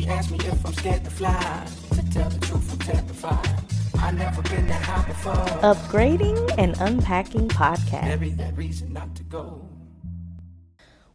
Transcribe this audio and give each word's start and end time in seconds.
She 0.00 0.08
asked 0.08 0.30
me 0.30 0.38
if 0.38 0.64
I'm 0.64 0.72
scared 0.72 1.04
to 1.04 1.10
fly. 1.10 1.66
To 1.90 2.10
tell 2.10 2.30
the 2.30 2.38
truth, 2.38 2.72
I'm 2.72 2.78
terrified. 2.78 3.64
I 3.98 4.10
never 4.12 4.40
been 4.40 4.66
that 4.68 4.80
high 4.80 5.06
before. 5.06 5.34
Upgrading 5.60 6.54
and 6.56 6.74
Unpacking 6.80 7.48
Podcast. 7.48 8.06
Every 8.06 8.30
that 8.30 8.56
reason 8.56 8.94
not 8.94 9.14
to 9.16 9.22
go. 9.24 9.68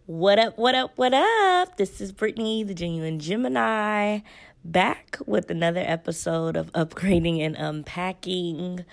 What 0.05 0.37
up, 0.37 0.59
what 0.59 0.75
up, 0.75 0.91
what 0.97 1.15
up? 1.15 1.77
This 1.77 1.99
is 1.99 2.11
Brittany, 2.11 2.61
the 2.61 2.75
genuine 2.75 3.17
Gemini, 3.17 4.19
back 4.63 5.17
with 5.25 5.49
another 5.49 5.81
episode 5.83 6.55
of 6.55 6.71
Upgrading 6.73 7.39
and 7.39 7.55
Unpacking. 7.55 8.85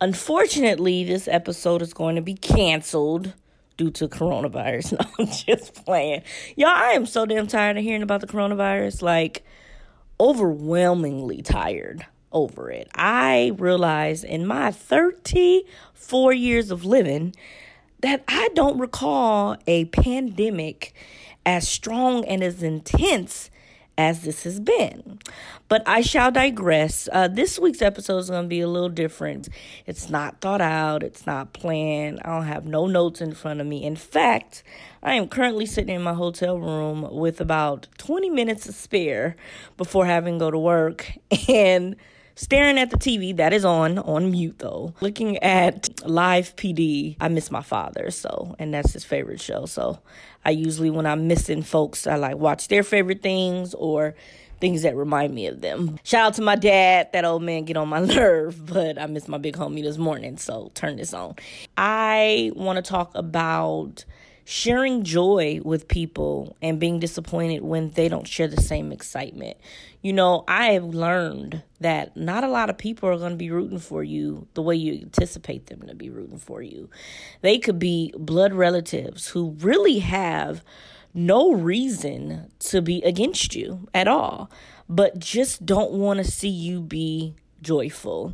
Unfortunately, 0.00 1.04
this 1.04 1.28
episode 1.28 1.80
is 1.80 1.94
going 1.94 2.16
to 2.16 2.22
be 2.22 2.34
canceled 2.34 3.34
due 3.78 3.90
to 3.92 4.08
coronavirus. 4.08 4.92
No, 4.98 5.10
I'm 5.18 5.26
just 5.26 5.86
playing. 5.86 6.22
Y'all, 6.56 6.68
I 6.68 6.90
am 6.90 7.06
so 7.06 7.24
damn 7.24 7.46
tired 7.46 7.78
of 7.78 7.82
hearing 7.82 8.02
about 8.02 8.20
the 8.20 8.26
coronavirus. 8.26 9.00
Like, 9.00 9.44
overwhelmingly 10.20 11.40
tired 11.40 12.04
over 12.32 12.70
it. 12.70 12.88
I 12.94 13.52
realized 13.56 14.24
in 14.24 14.46
my 14.46 14.70
34 14.70 16.32
years 16.32 16.70
of 16.70 16.84
living 16.84 17.34
that 18.00 18.24
I 18.28 18.50
don't 18.54 18.78
recall 18.78 19.56
a 19.66 19.86
pandemic 19.86 20.92
as 21.46 21.66
strong 21.66 22.24
and 22.24 22.42
as 22.42 22.62
intense 22.62 23.50
as 23.98 24.22
this 24.22 24.44
has 24.44 24.60
been. 24.60 25.18
But 25.68 25.82
I 25.86 26.00
shall 26.00 26.30
digress. 26.30 27.08
Uh, 27.12 27.28
this 27.28 27.58
week's 27.58 27.82
episode 27.82 28.18
is 28.18 28.30
going 28.30 28.44
to 28.44 28.48
be 28.48 28.60
a 28.60 28.68
little 28.68 28.88
different. 28.88 29.48
It's 29.86 30.08
not 30.08 30.40
thought 30.40 30.62
out, 30.62 31.02
it's 31.02 31.26
not 31.26 31.52
planned. 31.52 32.20
I 32.24 32.30
don't 32.30 32.46
have 32.46 32.64
no 32.64 32.86
notes 32.86 33.20
in 33.20 33.34
front 33.34 33.60
of 33.60 33.66
me. 33.66 33.84
In 33.84 33.96
fact, 33.96 34.62
I 35.02 35.14
am 35.14 35.28
currently 35.28 35.66
sitting 35.66 35.94
in 35.94 36.02
my 36.02 36.14
hotel 36.14 36.58
room 36.58 37.06
with 37.10 37.40
about 37.40 37.88
20 37.98 38.30
minutes 38.30 38.64
to 38.64 38.72
spare 38.72 39.36
before 39.76 40.06
having 40.06 40.36
to 40.36 40.38
go 40.38 40.50
to 40.50 40.58
work. 40.58 41.12
And 41.48 41.96
staring 42.38 42.78
at 42.78 42.90
the 42.90 42.96
TV 42.96 43.36
that 43.36 43.52
is 43.52 43.64
on, 43.64 43.98
on 43.98 44.30
mute 44.30 44.60
though, 44.60 44.94
looking 45.00 45.38
at 45.38 45.88
live 46.08 46.54
PD. 46.54 47.16
I 47.20 47.28
miss 47.28 47.50
my 47.50 47.62
father, 47.62 48.12
so, 48.12 48.54
and 48.60 48.72
that's 48.72 48.92
his 48.92 49.04
favorite 49.04 49.40
show. 49.40 49.66
So 49.66 49.98
I 50.44 50.50
usually, 50.50 50.88
when 50.88 51.04
I'm 51.04 51.26
missing 51.26 51.62
folks, 51.62 52.06
I 52.06 52.14
like 52.14 52.36
watch 52.36 52.68
their 52.68 52.84
favorite 52.84 53.22
things 53.22 53.74
or 53.74 54.14
things 54.60 54.82
that 54.82 54.94
remind 54.94 55.34
me 55.34 55.46
of 55.46 55.60
them. 55.60 55.98
Shout 56.04 56.26
out 56.26 56.34
to 56.34 56.42
my 56.42 56.54
dad. 56.54 57.12
That 57.12 57.24
old 57.24 57.42
man 57.42 57.64
get 57.64 57.76
on 57.76 57.88
my 57.88 58.00
nerve, 58.04 58.64
but 58.66 58.98
I 58.98 59.06
miss 59.06 59.26
my 59.26 59.38
big 59.38 59.56
homie 59.56 59.82
this 59.82 59.98
morning, 59.98 60.36
so 60.36 60.70
turn 60.74 60.96
this 60.96 61.12
on. 61.12 61.34
I 61.76 62.52
want 62.54 62.76
to 62.76 62.88
talk 62.88 63.10
about 63.16 64.04
sharing 64.50 65.04
joy 65.04 65.60
with 65.62 65.88
people 65.88 66.56
and 66.62 66.80
being 66.80 66.98
disappointed 66.98 67.60
when 67.62 67.90
they 67.90 68.08
don't 68.08 68.26
share 68.26 68.48
the 68.48 68.62
same 68.62 68.92
excitement. 68.92 69.58
You 70.00 70.14
know, 70.14 70.44
I 70.48 70.68
have 70.72 70.86
learned 70.86 71.62
that 71.80 72.16
not 72.16 72.44
a 72.44 72.48
lot 72.48 72.70
of 72.70 72.78
people 72.78 73.10
are 73.10 73.18
going 73.18 73.32
to 73.32 73.36
be 73.36 73.50
rooting 73.50 73.78
for 73.78 74.02
you 74.02 74.46
the 74.54 74.62
way 74.62 74.74
you 74.74 75.02
anticipate 75.02 75.66
them 75.66 75.82
to 75.82 75.94
be 75.94 76.08
rooting 76.08 76.38
for 76.38 76.62
you. 76.62 76.88
They 77.42 77.58
could 77.58 77.78
be 77.78 78.14
blood 78.16 78.54
relatives 78.54 79.28
who 79.28 79.50
really 79.60 79.98
have 79.98 80.64
no 81.12 81.52
reason 81.52 82.50
to 82.60 82.80
be 82.80 83.02
against 83.02 83.54
you 83.54 83.86
at 83.92 84.08
all, 84.08 84.50
but 84.88 85.18
just 85.18 85.66
don't 85.66 85.90
want 85.92 86.20
to 86.20 86.24
see 86.24 86.48
you 86.48 86.80
be 86.80 87.34
joyful. 87.60 88.32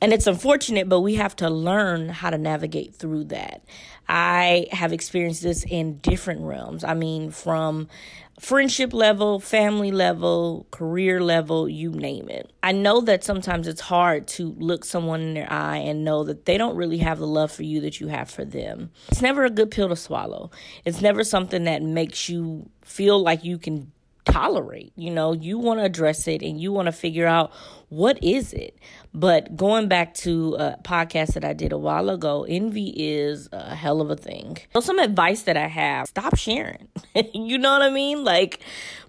And 0.00 0.12
it's 0.12 0.26
unfortunate, 0.26 0.88
but 0.88 1.00
we 1.00 1.16
have 1.16 1.34
to 1.36 1.50
learn 1.50 2.08
how 2.08 2.30
to 2.30 2.38
navigate 2.38 2.94
through 2.94 3.24
that. 3.24 3.64
I 4.08 4.68
have 4.72 4.92
experienced 4.92 5.42
this 5.42 5.64
in 5.64 5.98
different 5.98 6.42
realms. 6.42 6.84
I 6.84 6.94
mean, 6.94 7.30
from 7.30 7.88
friendship 8.40 8.92
level, 8.92 9.40
family 9.40 9.90
level, 9.90 10.66
career 10.70 11.20
level, 11.20 11.68
you 11.68 11.90
name 11.90 12.28
it. 12.28 12.52
I 12.62 12.72
know 12.72 13.00
that 13.02 13.24
sometimes 13.24 13.66
it's 13.66 13.80
hard 13.80 14.28
to 14.28 14.54
look 14.58 14.84
someone 14.84 15.20
in 15.20 15.34
their 15.34 15.52
eye 15.52 15.78
and 15.78 16.04
know 16.04 16.24
that 16.24 16.46
they 16.46 16.56
don't 16.56 16.76
really 16.76 16.98
have 16.98 17.18
the 17.18 17.26
love 17.26 17.50
for 17.50 17.64
you 17.64 17.80
that 17.80 18.00
you 18.00 18.08
have 18.08 18.30
for 18.30 18.44
them. 18.44 18.90
It's 19.08 19.20
never 19.20 19.44
a 19.44 19.50
good 19.50 19.70
pill 19.70 19.88
to 19.88 19.96
swallow. 19.96 20.50
It's 20.84 21.02
never 21.02 21.24
something 21.24 21.64
that 21.64 21.82
makes 21.82 22.28
you 22.28 22.70
feel 22.82 23.20
like 23.20 23.44
you 23.44 23.58
can 23.58 23.92
tolerate. 24.30 24.92
You 24.96 25.10
know, 25.10 25.32
you 25.32 25.58
want 25.58 25.80
to 25.80 25.84
address 25.84 26.28
it 26.28 26.42
and 26.42 26.60
you 26.60 26.72
want 26.72 26.86
to 26.86 26.92
figure 26.92 27.26
out 27.26 27.52
what 27.88 28.22
is 28.22 28.52
it. 28.52 28.78
But 29.14 29.56
going 29.56 29.88
back 29.88 30.14
to 30.14 30.54
a 30.58 30.76
podcast 30.82 31.34
that 31.34 31.44
I 31.44 31.54
did 31.54 31.72
a 31.72 31.78
while 31.78 32.10
ago, 32.10 32.44
envy 32.48 32.92
is 32.96 33.48
a 33.52 33.74
hell 33.74 34.00
of 34.00 34.10
a 34.10 34.16
thing. 34.16 34.58
So 34.74 34.80
some 34.80 34.98
advice 34.98 35.42
that 35.42 35.56
I 35.56 35.66
have, 35.66 36.06
stop 36.06 36.36
sharing. 36.36 36.88
you 37.34 37.58
know 37.58 37.72
what 37.72 37.82
I 37.82 37.90
mean? 37.90 38.24
Like 38.24 38.60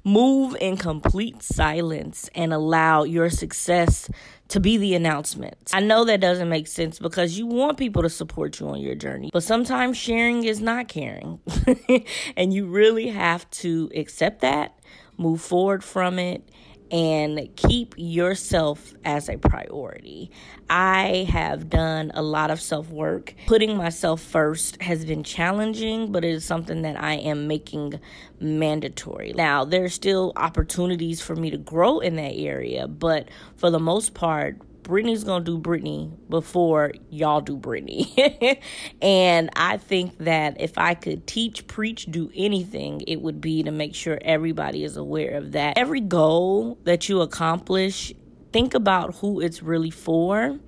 move 0.03 0.55
in 0.61 0.77
complete 0.77 1.43
silence 1.43 2.29
and 2.33 2.53
allow 2.53 3.03
your 3.03 3.29
success 3.29 4.09
to 4.49 4.59
be 4.59 4.77
the 4.77 4.95
announcement. 4.95 5.55
I 5.73 5.79
know 5.79 6.05
that 6.05 6.21
doesn't 6.21 6.49
make 6.49 6.67
sense 6.67 6.97
because 6.97 7.37
you 7.37 7.45
want 7.45 7.77
people 7.77 8.01
to 8.01 8.09
support 8.09 8.59
you 8.59 8.69
on 8.69 8.81
your 8.81 8.95
journey, 8.95 9.29
but 9.31 9.43
sometimes 9.43 9.95
sharing 9.95 10.43
is 10.43 10.59
not 10.59 10.87
caring. 10.87 11.39
and 12.37 12.53
you 12.53 12.65
really 12.65 13.07
have 13.09 13.49
to 13.51 13.91
accept 13.95 14.41
that 14.41 14.79
move 15.19 15.41
forward 15.41 15.83
from 15.83 16.17
it 16.17 16.49
and 16.91 17.49
keep 17.55 17.93
yourself 17.97 18.93
as 19.05 19.29
a 19.29 19.37
priority. 19.37 20.31
I 20.69 21.27
have 21.29 21.69
done 21.69 22.11
a 22.13 22.21
lot 22.21 22.51
of 22.51 22.59
self 22.59 22.89
work. 22.89 23.35
Putting 23.47 23.77
myself 23.77 24.21
first 24.21 24.81
has 24.81 25.05
been 25.05 25.23
challenging, 25.23 26.11
but 26.11 26.23
it 26.25 26.31
is 26.31 26.45
something 26.45 26.81
that 26.83 27.01
I 27.01 27.13
am 27.15 27.47
making 27.47 27.99
mandatory. 28.39 29.33
Now, 29.33 29.65
there's 29.65 29.93
still 29.93 30.33
opportunities 30.35 31.21
for 31.21 31.35
me 31.35 31.51
to 31.51 31.57
grow 31.57 31.99
in 31.99 32.15
that 32.15 32.33
area, 32.35 32.87
but 32.87 33.29
for 33.55 33.69
the 33.69 33.79
most 33.79 34.13
part, 34.13 34.57
Brittany's 34.83 35.23
gonna 35.23 35.43
do 35.43 35.57
Brittany 35.57 36.11
before 36.29 36.93
y'all 37.09 37.41
do 37.41 37.55
Brittany. 37.55 38.59
and 39.01 39.49
I 39.55 39.77
think 39.77 40.17
that 40.19 40.59
if 40.59 40.77
I 40.77 40.93
could 40.93 41.27
teach, 41.27 41.67
preach, 41.67 42.05
do 42.05 42.31
anything, 42.35 43.01
it 43.07 43.21
would 43.21 43.41
be 43.41 43.63
to 43.63 43.71
make 43.71 43.95
sure 43.95 44.17
everybody 44.21 44.83
is 44.83 44.97
aware 44.97 45.31
of 45.37 45.51
that. 45.51 45.77
Every 45.77 46.01
goal 46.01 46.77
that 46.83 47.09
you 47.09 47.21
accomplish, 47.21 48.13
think 48.51 48.73
about 48.73 49.15
who 49.15 49.39
it's 49.41 49.61
really 49.61 49.91
for 49.91 50.59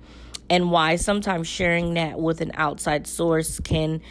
and 0.50 0.70
why 0.70 0.96
sometimes 0.96 1.48
sharing 1.48 1.94
that 1.94 2.20
with 2.20 2.40
an 2.40 2.52
outside 2.54 3.06
source 3.06 3.58
can 3.60 4.02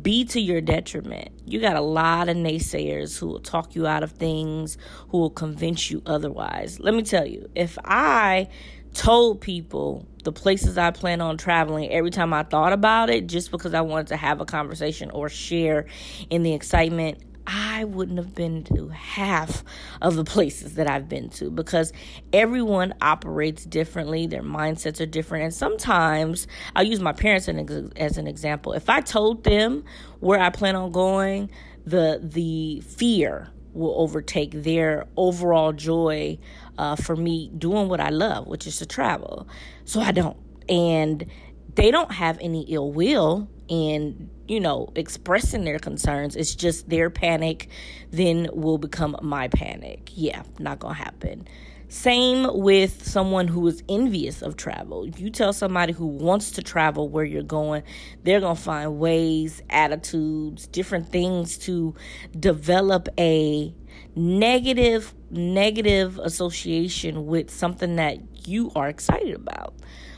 be 0.00 0.24
to 0.24 0.40
your 0.40 0.60
detriment. 0.60 1.30
You 1.46 1.60
got 1.60 1.76
a 1.76 1.80
lot 1.80 2.28
of 2.28 2.36
naysayers 2.36 3.18
who 3.18 3.26
will 3.26 3.40
talk 3.40 3.74
you 3.74 3.86
out 3.86 4.02
of 4.02 4.12
things, 4.12 4.78
who 5.08 5.18
will 5.18 5.30
convince 5.30 5.90
you 5.90 6.02
otherwise. 6.06 6.78
Let 6.80 6.94
me 6.94 7.02
tell 7.02 7.26
you, 7.26 7.50
if 7.54 7.76
I 7.84 8.48
told 8.94 9.40
people 9.40 10.06
the 10.24 10.32
places 10.32 10.76
I 10.76 10.90
plan 10.90 11.20
on 11.20 11.38
traveling 11.38 11.90
every 11.90 12.10
time 12.10 12.32
I 12.32 12.42
thought 12.42 12.72
about 12.72 13.10
it, 13.10 13.26
just 13.26 13.50
because 13.50 13.74
I 13.74 13.80
wanted 13.80 14.08
to 14.08 14.16
have 14.16 14.40
a 14.40 14.44
conversation 14.44 15.10
or 15.10 15.28
share 15.28 15.86
in 16.28 16.42
the 16.42 16.52
excitement. 16.52 17.18
I 17.46 17.84
wouldn't 17.84 18.18
have 18.18 18.34
been 18.34 18.62
to 18.64 18.88
half 18.88 19.64
of 20.02 20.14
the 20.14 20.24
places 20.24 20.74
that 20.74 20.88
I've 20.88 21.08
been 21.08 21.30
to 21.30 21.50
because 21.50 21.92
everyone 22.32 22.94
operates 23.00 23.64
differently. 23.64 24.26
Their 24.26 24.42
mindsets 24.42 25.00
are 25.00 25.06
different. 25.06 25.44
And 25.44 25.54
sometimes 25.54 26.46
I'll 26.76 26.84
use 26.84 27.00
my 27.00 27.12
parents 27.12 27.48
as 27.96 28.18
an 28.18 28.26
example. 28.26 28.72
If 28.74 28.88
I 28.88 29.00
told 29.00 29.42
them 29.42 29.84
where 30.20 30.38
I 30.38 30.50
plan 30.50 30.76
on 30.76 30.92
going, 30.92 31.50
the 31.84 32.20
the 32.22 32.82
fear 32.82 33.48
will 33.72 33.94
overtake 34.00 34.52
their 34.52 35.06
overall 35.16 35.72
joy 35.72 36.38
uh, 36.80 36.96
for 36.96 37.14
me 37.14 37.50
doing 37.58 37.88
what 37.90 38.00
I 38.00 38.08
love, 38.08 38.46
which 38.46 38.66
is 38.66 38.78
to 38.78 38.86
travel. 38.86 39.46
So 39.84 40.00
I 40.00 40.12
don't. 40.12 40.38
And 40.66 41.26
they 41.74 41.90
don't 41.90 42.10
have 42.10 42.38
any 42.40 42.62
ill 42.62 42.90
will 42.90 43.50
in, 43.68 44.30
you 44.48 44.60
know, 44.60 44.90
expressing 44.94 45.64
their 45.64 45.78
concerns. 45.78 46.36
It's 46.36 46.54
just 46.54 46.88
their 46.88 47.10
panic 47.10 47.68
then 48.10 48.48
will 48.54 48.78
become 48.78 49.14
my 49.20 49.48
panic. 49.48 50.10
Yeah, 50.14 50.42
not 50.58 50.80
to 50.80 50.88
happen. 50.88 51.46
Same 51.90 52.46
with 52.52 53.04
someone 53.04 53.48
who 53.48 53.66
is 53.66 53.82
envious 53.88 54.42
of 54.42 54.56
travel. 54.56 55.08
You 55.08 55.28
tell 55.28 55.52
somebody 55.52 55.92
who 55.92 56.06
wants 56.06 56.52
to 56.52 56.62
travel 56.62 57.08
where 57.08 57.24
you're 57.24 57.42
going, 57.42 57.82
they're 58.22 58.38
going 58.38 58.54
to 58.54 58.62
find 58.62 59.00
ways, 59.00 59.60
attitudes, 59.68 60.68
different 60.68 61.10
things 61.10 61.58
to 61.58 61.96
develop 62.38 63.08
a 63.18 63.74
negative 64.14 65.12
negative 65.30 66.20
association 66.20 67.26
with 67.26 67.50
something 67.50 67.96
that 67.96 68.18
you 68.46 68.70
are 68.76 68.88
excited 68.88 69.34
about. 69.34 69.74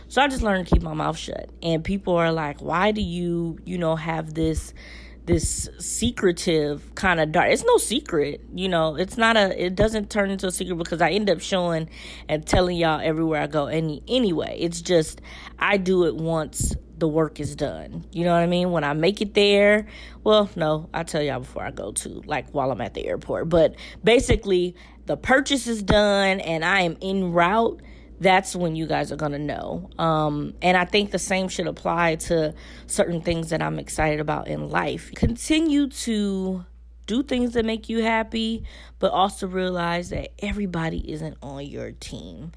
So 0.09 0.21
I 0.21 0.29
just 0.29 0.43
learned 0.43 0.67
to 0.67 0.75
keep 0.75 0.83
my 0.83 0.93
mouth 0.93 1.17
shut. 1.17 1.49
And 1.63 1.83
people 1.83 2.15
are 2.15 2.33
like, 2.33 2.61
"Why 2.61 2.93
do 2.93 3.01
you, 3.01 3.59
you 3.65 3.79
know, 3.79 3.97
have 3.97 4.35
this 4.35 4.75
this 5.25 5.69
secretive 5.79 6.95
kind 6.95 7.21
of 7.21 7.31
dark. 7.33 7.51
It's 7.51 7.65
no 7.65 7.77
secret, 7.77 8.41
you 8.55 8.69
know. 8.69 8.97
It's 8.97 9.17
not 9.17 9.37
a. 9.37 9.65
It 9.65 9.75
doesn't 9.75 10.11
turn 10.11 10.31
into 10.31 10.47
a 10.47 10.51
secret 10.51 10.77
because 10.77 11.01
I 11.01 11.11
end 11.11 11.31
up 11.31 11.41
showing 11.41 11.89
and 12.29 12.47
telling 12.47 12.77
y'all 12.77 13.01
everywhere 13.01 13.43
I 13.43 13.47
go. 13.47 13.67
Any 13.67 14.03
anyway, 14.09 14.57
it's 14.61 14.81
just 14.81 15.21
I 15.59 15.77
do 15.77 16.07
it 16.07 16.17
once 16.17 16.75
the 16.99 17.09
work 17.09 17.41
is 17.41 17.57
done. 17.57 18.05
You 18.13 18.25
know 18.25 18.33
what 18.33 18.43
I 18.43 18.47
mean? 18.47 18.71
When 18.71 18.85
I 18.85 18.93
make 18.93 19.21
it 19.21 19.35
there, 19.35 19.87
well, 20.23 20.49
no, 20.55 20.89
I 20.95 21.03
tell 21.03 21.23
y'all 21.23 21.41
before 21.41 21.65
I 21.65 21.73
go 21.73 21.93
to, 21.93 22.23
like 22.27 22.51
while 22.51 22.71
I'm 22.71 22.81
at 22.81 22.95
the 22.95 23.07
airport. 23.07 23.49
But 23.49 23.75
basically, 24.05 24.77
the 25.07 25.17
purchase 25.17 25.67
is 25.67 25.83
done 25.83 26.41
and 26.41 26.65
I 26.65 26.83
am 26.83 26.97
en 27.03 27.33
route, 27.33 27.81
that's 28.23 28.55
when 28.55 28.77
you 28.77 28.87
guys 28.87 29.11
are 29.13 29.17
going 29.17 29.33
to 29.33 29.39
know. 29.39 29.91
Um, 29.99 30.55
and 30.63 30.77
I 30.77 30.85
think 30.85 31.11
the 31.11 31.19
same 31.19 31.49
should 31.49 31.67
apply 31.67 32.17
to 32.17 32.55
certain 32.87 33.21
things 33.21 33.51
that 33.51 33.61
I'm 33.61 33.79
excited 33.79 34.21
about 34.21 34.49
in 34.49 34.69
life. 34.69 35.11
Continue 35.15 35.89
to 35.89 36.65
do 37.07 37.23
things 37.23 37.55
that 37.55 37.65
make 37.65 37.89
you 37.89 38.03
happy, 38.03 38.65
but 38.99 39.13
also 39.13 39.47
realize 39.47 40.11
that 40.11 40.31
everybody 40.39 41.11
isn't 41.13 41.37
on 41.43 41.67
your 41.67 41.93
team. 41.93 42.53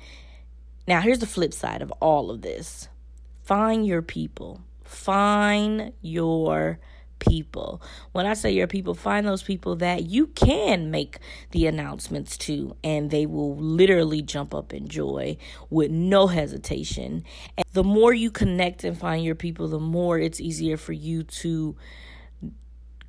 Now, 0.87 1.01
here's 1.01 1.19
the 1.19 1.25
flip 1.25 1.53
side 1.53 1.81
of 1.81 1.91
all 1.99 2.29
of 2.29 2.41
this 2.41 2.89
find 3.43 3.85
your 3.85 4.01
people. 4.01 4.61
Find 4.83 5.93
your 6.01 6.79
people. 7.27 7.81
When 8.11 8.25
I 8.25 8.33
say 8.33 8.51
your 8.51 8.67
people, 8.67 8.93
find 8.93 9.25
those 9.25 9.43
people 9.43 9.75
that 9.77 10.03
you 10.03 10.27
can 10.27 10.91
make 10.91 11.19
the 11.51 11.67
announcements 11.67 12.37
to, 12.39 12.75
and 12.83 13.11
they 13.11 13.25
will 13.25 13.55
literally 13.55 14.21
jump 14.21 14.53
up 14.53 14.73
in 14.73 14.87
joy 14.87 15.37
with 15.69 15.91
no 15.91 16.27
hesitation. 16.27 17.23
And 17.57 17.65
the 17.73 17.83
more 17.83 18.13
you 18.13 18.31
connect 18.31 18.83
and 18.83 18.97
find 18.97 19.23
your 19.23 19.35
people, 19.35 19.67
the 19.67 19.79
more 19.79 20.17
it's 20.19 20.39
easier 20.39 20.77
for 20.77 20.93
you 20.93 21.23
to 21.23 21.75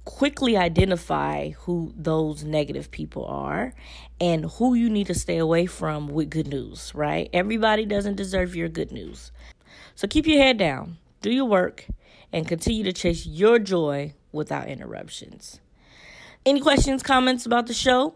quickly 0.06 0.56
identify 0.56 1.50
who 1.50 1.92
those 1.96 2.44
negative 2.44 2.90
people 2.92 3.26
are 3.26 3.74
and 4.20 4.44
who 4.52 4.74
you 4.74 4.88
need 4.88 5.08
to 5.08 5.14
stay 5.14 5.36
away 5.36 5.66
from 5.66 6.06
with 6.08 6.30
good 6.30 6.46
news, 6.46 6.92
right? 6.94 7.28
Everybody 7.32 7.84
doesn't 7.84 8.14
deserve 8.14 8.54
your 8.54 8.68
good 8.68 8.92
news. 8.92 9.32
So 9.96 10.06
keep 10.06 10.26
your 10.26 10.38
head 10.38 10.58
down, 10.58 10.98
do 11.22 11.30
your 11.30 11.44
work, 11.44 11.86
and 12.32 12.48
continue 12.48 12.84
to 12.84 12.92
chase 12.92 13.26
your 13.26 13.58
joy 13.58 14.14
without 14.32 14.68
interruptions. 14.68 15.60
Any 16.44 16.60
questions, 16.60 17.02
comments 17.02 17.46
about 17.46 17.66
the 17.66 17.74
show? 17.74 18.14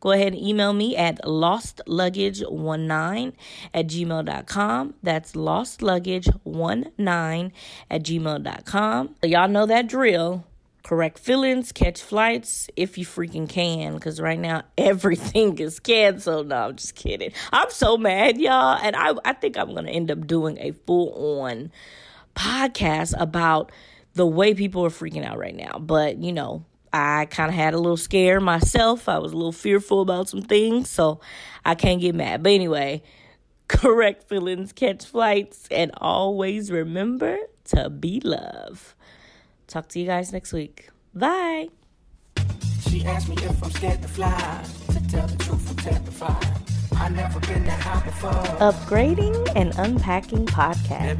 Go 0.00 0.12
ahead 0.12 0.34
and 0.34 0.42
email 0.42 0.72
me 0.72 0.96
at 0.96 1.20
lostluggage19 1.22 3.32
at 3.74 3.86
gmail.com. 3.86 4.94
That's 5.02 5.32
lostluggage19 5.32 7.52
at 7.90 8.02
gmail.com. 8.02 9.14
Y'all 9.22 9.48
know 9.48 9.66
that 9.66 9.88
drill 9.88 10.44
correct 10.86 11.18
feelings, 11.18 11.72
catch 11.72 12.00
flights 12.00 12.68
if 12.76 12.96
you 12.96 13.04
freaking 13.04 13.48
can. 13.48 13.94
Because 13.94 14.20
right 14.20 14.38
now 14.38 14.62
everything 14.78 15.58
is 15.58 15.80
canceled. 15.80 16.48
No, 16.48 16.68
I'm 16.68 16.76
just 16.76 16.94
kidding. 16.94 17.32
I'm 17.52 17.70
so 17.70 17.96
mad, 17.96 18.38
y'all. 18.38 18.78
And 18.80 18.94
I, 18.94 19.14
I 19.24 19.32
think 19.32 19.58
I'm 19.58 19.72
going 19.72 19.86
to 19.86 19.90
end 19.90 20.12
up 20.12 20.28
doing 20.28 20.58
a 20.58 20.70
full 20.86 21.40
on 21.42 21.72
podcast 22.36 23.14
about 23.18 23.72
the 24.14 24.26
way 24.26 24.54
people 24.54 24.84
are 24.84 24.90
freaking 24.90 25.24
out 25.24 25.38
right 25.38 25.54
now. 25.54 25.78
But, 25.78 26.18
you 26.18 26.32
know, 26.32 26.64
I 26.92 27.26
kind 27.26 27.48
of 27.48 27.54
had 27.54 27.74
a 27.74 27.78
little 27.78 27.96
scare 27.96 28.40
myself. 28.40 29.08
I 29.08 29.18
was 29.18 29.32
a 29.32 29.36
little 29.36 29.52
fearful 29.52 30.00
about 30.00 30.28
some 30.28 30.42
things. 30.42 30.88
So 30.88 31.20
I 31.64 31.74
can't 31.74 32.00
get 32.00 32.14
mad. 32.14 32.42
But 32.42 32.52
anyway, 32.52 33.02
correct 33.68 34.28
feelings, 34.28 34.72
catch 34.72 35.04
flights, 35.04 35.66
and 35.70 35.90
always 35.96 36.70
remember 36.70 37.36
to 37.64 37.90
be 37.90 38.20
love. 38.20 38.94
Talk 39.66 39.88
to 39.88 40.00
you 40.00 40.06
guys 40.06 40.32
next 40.32 40.52
week. 40.52 40.88
Bye. 41.12 41.68
She 42.88 43.04
asked 43.04 43.28
me 43.28 43.36
if 43.36 43.62
I'm 43.62 43.70
scared 43.70 44.00
to 44.02 44.08
fly. 44.08 44.64
To 44.92 45.08
tell 45.08 45.26
the 45.26 45.36
truth, 45.36 45.70
I'm 45.70 45.76
terrified. 45.76 46.65
I 46.98 47.08
never 47.10 47.40
been 47.40 47.64
that 47.64 47.80
high 47.80 48.04
before. 48.04 48.30
Upgrading 48.60 49.52
and 49.54 49.72
unpacking 49.78 50.46
podcast. 50.46 51.16